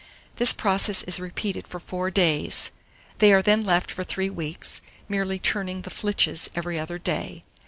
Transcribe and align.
This 0.37 0.51
process 0.51 1.03
is 1.03 1.19
repeated 1.19 1.67
for 1.67 1.79
four 1.79 2.09
days; 2.09 2.71
they 3.19 3.31
are 3.31 3.43
then 3.43 3.63
left 3.63 3.91
for 3.91 4.03
three 4.03 4.31
weeks, 4.31 4.81
merely 5.07 5.37
turning 5.37 5.83
the 5.83 5.91
flitches 5.91 6.49
every 6.55 6.79
other 6.79 6.97
day. 6.97 7.43